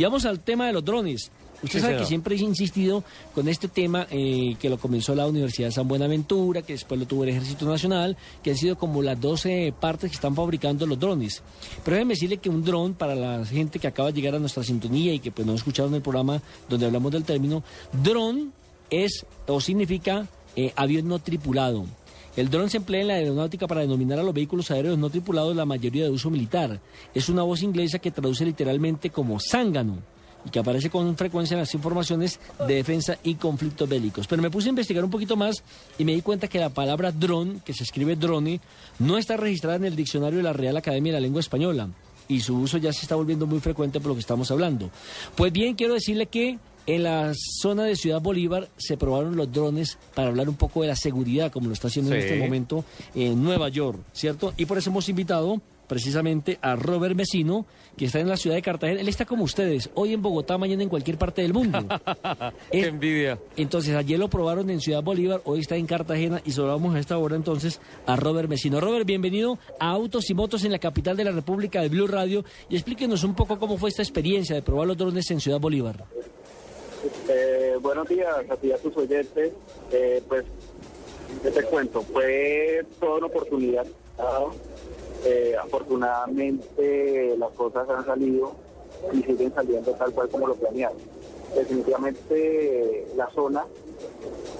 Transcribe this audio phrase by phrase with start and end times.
[0.00, 1.30] Y vamos al tema de los drones.
[1.62, 2.00] Usted Sí, sabe señor.
[2.00, 5.86] que siempre he insistido con este tema eh, que lo comenzó la Universidad de San
[5.86, 10.08] Buenaventura, que después lo tuvo el Ejército Nacional, que han sido como las 12 partes
[10.10, 11.42] que están fabricando los drones.
[11.84, 14.62] Pero déjeme decirle que un dron, para la gente que acaba de llegar a nuestra
[14.64, 17.62] sintonía y que pues no escucharon el programa donde hablamos del término,
[17.92, 18.54] dron
[18.88, 20.26] es o significa
[20.56, 21.84] eh, avión no tripulado.
[22.40, 25.54] El dron se emplea en la aeronáutica para denominar a los vehículos aéreos no tripulados,
[25.54, 26.80] la mayoría de uso militar.
[27.12, 29.98] Es una voz inglesa que traduce literalmente como zángano
[30.46, 34.26] y que aparece con frecuencia en las informaciones de defensa y conflictos bélicos.
[34.26, 35.62] Pero me puse a investigar un poquito más
[35.98, 38.58] y me di cuenta que la palabra dron, que se escribe drone,
[38.98, 41.90] no está registrada en el diccionario de la Real Academia de la Lengua Española
[42.26, 44.88] y su uso ya se está volviendo muy frecuente por lo que estamos hablando.
[45.34, 49.98] Pues bien, quiero decirle que en la zona de Ciudad Bolívar se probaron los drones
[50.14, 53.42] para hablar un poco de la seguridad, como lo está haciendo en este momento en
[53.42, 54.52] Nueva York, ¿cierto?
[54.56, 58.62] Y por eso hemos invitado precisamente a Robert Mesino, que está en la ciudad de
[58.62, 59.00] Cartagena.
[59.00, 61.84] Él está como ustedes, hoy en Bogotá, mañana en cualquier parte del mundo.
[62.70, 63.40] Qué envidia.
[63.56, 67.18] entonces, ayer lo probaron en Ciudad Bolívar, hoy está en Cartagena y saludamos a esta
[67.18, 68.80] hora entonces a Robert Mesino.
[68.80, 72.44] Robert, bienvenido a Autos y Motos en la capital de la República de Blue Radio
[72.68, 76.04] y explíquenos un poco cómo fue esta experiencia de probar los drones en Ciudad Bolívar.
[77.28, 79.52] Eh, buenos días a ti a tus oyentes.
[79.90, 80.44] Eh, pues,
[81.42, 82.02] ¿qué te cuento?
[82.02, 83.86] Fue toda una oportunidad.
[85.24, 88.52] Eh, afortunadamente las cosas han salido
[89.12, 90.98] y siguen saliendo tal cual como lo planearon.
[91.54, 93.64] Definitivamente la zona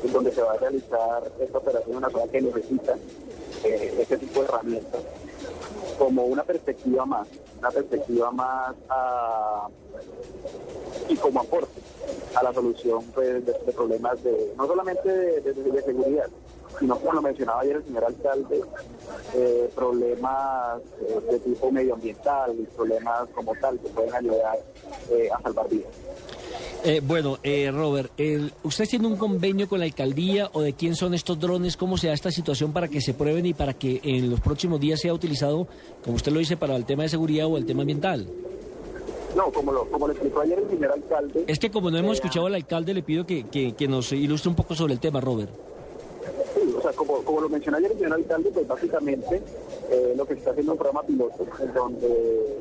[0.03, 2.97] en donde se va a realizar esta operación es una zona que necesita
[3.65, 5.01] este tipo de herramientas
[5.99, 7.29] como una perspectiva más,
[7.59, 9.69] una perspectiva más a
[11.09, 11.81] y como aporte
[12.35, 16.27] a la solución pues, de, problemas de no solamente de, seguridad,
[16.79, 18.61] sino como lo mencionaba ayer el señor alcalde,
[19.35, 24.59] eh, problemas eh, de tipo medioambiental problemas como tal que pueden ayudar
[25.11, 25.93] eh, a salvar vidas.
[27.03, 27.39] Bueno,
[27.73, 31.77] Robert, el- ¿usted tiene un convenio con la alcaldía o de quién son estos drones?
[31.77, 34.81] ¿Cómo se da esta situación para que se prueben y para que en los próximos
[34.81, 35.67] días sea utilizado,
[36.03, 38.27] como usted lo dice, para el tema de seguridad o el tema ambiental?
[39.37, 42.13] No, como lo, como lo explicó ayer el señor alcalde, Es que como no hemos
[42.13, 45.01] Eh, escuchado al alcalde, le pido que, que- que nos ilustre un poco sobre el
[45.01, 45.51] tema, Robert.
[46.55, 49.41] Sí, o sea, como, como lo mencionó ayer el señor alcalde, pues básicamente
[49.91, 52.57] eh, lo que se está haciendo es un programa piloto en donde,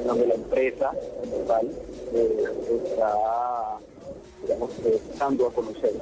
[0.00, 0.90] en donde la empresa
[1.22, 1.70] en total
[2.14, 2.44] eh,
[2.86, 3.78] está,
[4.42, 5.92] digamos, eh, dando a conocer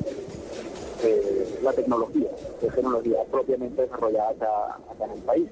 [1.63, 2.29] la tecnología,
[2.63, 5.49] la tecnología propiamente desarrollada acá, acá en el país.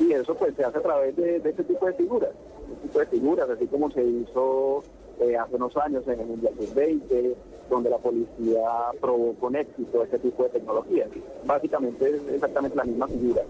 [0.00, 2.30] Y eso pues se hace a través de, de este tipo de figuras,
[2.64, 4.82] este tipo de figuras, así como se hizo
[5.20, 7.34] eh, hace unos años en el Mundial Sub-20,
[7.70, 8.60] donde la policía
[9.00, 11.08] probó con éxito este tipo de tecnologías.
[11.44, 13.42] Básicamente es exactamente la misma figura.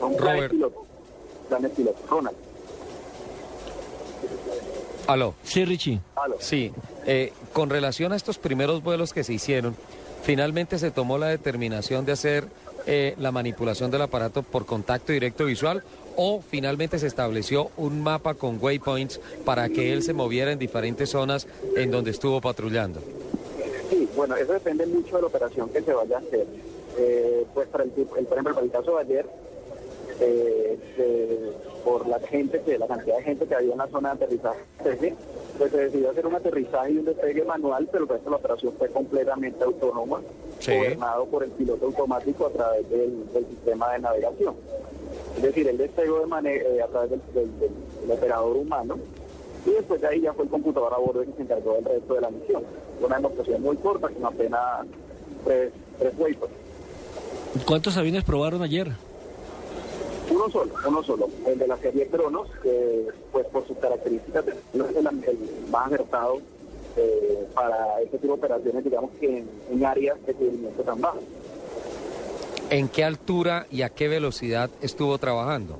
[0.00, 0.50] Son planes Robert.
[0.50, 0.82] pilotos.
[1.48, 2.10] Planes pilotos.
[2.10, 2.36] Ronald.
[5.06, 5.34] Aló.
[5.42, 6.00] Sí, Richie.
[6.16, 6.36] Aló.
[6.40, 6.72] Sí,
[7.06, 9.76] eh, con relación a estos primeros vuelos que se hicieron,
[10.22, 12.46] finalmente se tomó la determinación de hacer
[12.86, 15.82] eh, la manipulación del aparato por contacto directo visual
[16.16, 21.10] o finalmente se estableció un mapa con waypoints para que él se moviera en diferentes
[21.10, 21.46] zonas
[21.76, 23.00] en donde estuvo patrullando.
[23.90, 26.46] Sí, bueno, eso depende mucho de la operación que se vaya a hacer.
[26.96, 29.26] Eh, pues para el, el, por ejemplo, para el caso de ayer,
[30.20, 31.52] eh,
[31.84, 34.60] por la gente que la cantidad de gente que había en la zona de aterrizaje,
[35.58, 38.36] pues se decidió hacer un aterrizaje y un despegue manual, pero el resto de la
[38.36, 40.20] operación fue completamente autónoma,
[40.60, 40.74] Sí.
[40.76, 44.54] gobernado por el piloto automático a través del, del sistema de navegación.
[45.36, 47.70] Es decir, él despegó de eh, a través del, del- del-
[48.00, 48.98] del operador humano
[49.66, 51.84] y después de ahí ya fue el computador a bordo el que se encargó del
[51.84, 52.62] resto de la misión.
[53.02, 54.86] Una demostración muy corta, con apenas
[55.44, 56.56] tres, tres waypoints.
[57.66, 58.92] ¿Cuántos aviones probaron ayer?
[60.30, 64.86] Uno solo, uno solo, el de la serie Cronos, que pues por sus características no
[64.86, 65.38] es el, el
[65.70, 66.40] más acertado
[66.96, 71.22] eh, para este tipo de operaciones, digamos que en, en áreas de seguimiento tan bajas.
[72.70, 75.76] ¿En qué altura y a qué velocidad estuvo trabajando?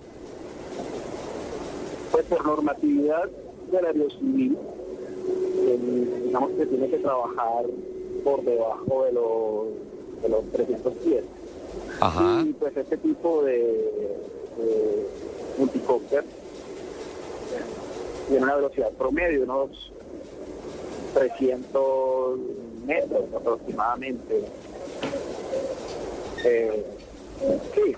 [2.12, 3.28] Pues por normatividad
[3.70, 4.58] del aerocivil,
[6.24, 7.64] digamos que tiene que trabajar
[8.22, 11.24] por debajo de los, de los 300 pies.
[12.00, 12.42] Ajá.
[12.46, 14.16] Y pues este tipo de,
[16.16, 16.24] de multicópter
[18.28, 19.92] tiene una velocidad promedio, unos
[21.14, 22.38] 300
[22.86, 24.44] metros aproximadamente.
[26.44, 26.84] Eh,
[27.74, 27.96] sí,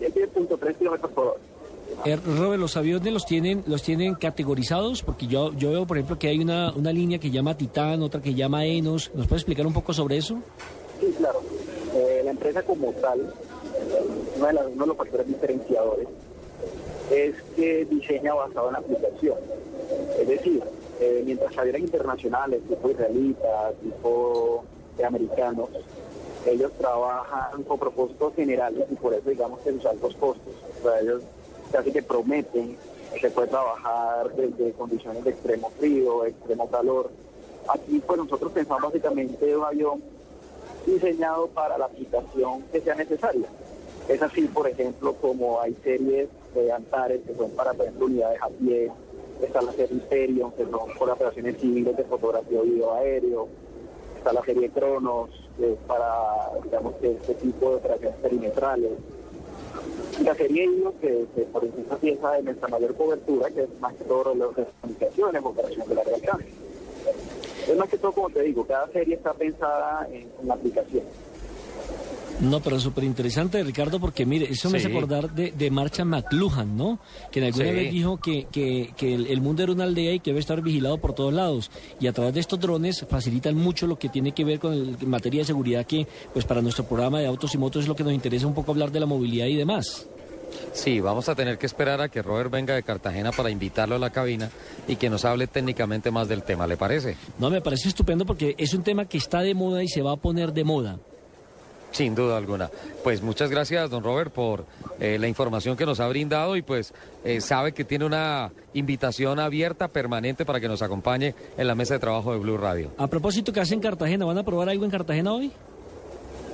[0.00, 1.40] él tiene punto tres kilómetros por hora.
[2.04, 6.18] Eh, Robert, los aviones los tienen, los tienen categorizados, porque yo, yo veo, por ejemplo,
[6.18, 9.10] que hay una, una línea que llama Titán, otra que llama Enos.
[9.14, 10.38] ¿Nos puede explicar un poco sobre eso?
[11.00, 11.40] Sí, claro.
[11.94, 13.32] Eh, la empresa como tal,
[14.36, 16.08] uno de, las- uno de los factores diferenciadores
[17.10, 19.38] es que diseña basado en la aplicación.
[20.18, 20.62] Es decir,
[21.00, 24.64] eh, mientras aviones internacionales, tipo israelitas, tipo
[25.04, 25.68] americanos,
[26.46, 30.54] ellos trabajan con propósitos generales y por eso digamos que sus altos costos.
[30.80, 31.22] O sea, ellos
[31.72, 32.76] casi que prometen
[33.12, 37.10] que se puede trabajar desde condiciones de extremo frío, extremo calor.
[37.68, 40.02] Aquí pues nosotros pensamos básicamente un avión
[40.86, 43.48] diseñado para la aplicación que sea necesaria.
[44.08, 48.48] Es así, por ejemplo, como hay series de Antares que son para, por unidades a
[48.48, 48.90] pie,
[49.42, 53.48] está la serie Hyperion, que son por operaciones civiles de fotografía video aéreo,
[54.18, 58.92] está la serie Cronos, que es para, digamos, que este tipo de operaciones perimetrales.
[60.22, 63.94] La serie Hilo, que, que por ejemplo piensa de nuestra mayor cobertura, que es más
[63.94, 66.48] que todo de comunicaciones, operaciones de largo alcance.
[67.68, 71.04] Es más que todo, como te digo, cada serie está pensada en, en la aplicación.
[72.40, 76.76] No, pero súper interesante, Ricardo, porque mire, eso me hace acordar de, de Marcha McLuhan,
[76.76, 76.98] ¿no?
[77.30, 77.72] Que en alguna Sí.
[77.72, 80.60] vez dijo que, que, que el, el mundo era una aldea y que debe estar
[80.60, 81.70] vigilado por todos lados.
[82.00, 84.96] Y a través de estos drones facilitan mucho lo que tiene que ver con el,
[85.00, 87.94] en materia de seguridad, que pues para nuestro programa de autos y motos es lo
[87.94, 90.06] que nos interesa un poco hablar de la movilidad y demás.
[90.72, 93.98] Sí, vamos a tener que esperar a que Robert venga de Cartagena para invitarlo a
[93.98, 94.50] la cabina
[94.88, 97.16] y que nos hable técnicamente más del tema, ¿le parece?
[97.38, 100.12] No, me parece estupendo porque es un tema que está de moda y se va
[100.12, 100.98] a poner de moda.
[101.94, 102.70] Sin duda alguna.
[103.04, 104.64] Pues muchas gracias, don Robert, por
[104.98, 106.92] eh, la información que nos ha brindado y pues
[107.24, 111.94] eh, sabe que tiene una invitación abierta, permanente, para que nos acompañe en la mesa
[111.94, 112.90] de trabajo de Blue Radio.
[112.98, 114.24] A propósito, ¿qué hacen en Cartagena?
[114.24, 115.52] ¿Van a probar algo en Cartagena hoy?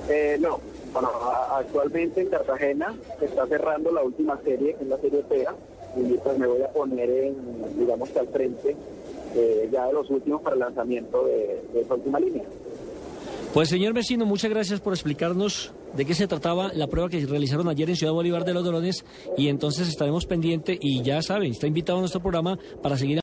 [0.09, 0.59] Eh, no,
[0.93, 1.09] bueno,
[1.57, 5.55] actualmente en Cartagena se está cerrando la última serie, que es la serie PEA,
[5.97, 7.35] y pues me voy a poner en,
[7.79, 8.75] digamos que al frente
[9.33, 12.43] eh, ya de los últimos para el lanzamiento de, de esa última línea.
[13.53, 17.67] Pues señor vecino, muchas gracias por explicarnos de qué se trataba la prueba que realizaron
[17.67, 19.03] ayer en Ciudad Bolívar de los drones
[19.37, 23.19] y entonces estaremos pendiente y ya saben, está invitado a nuestro programa para seguir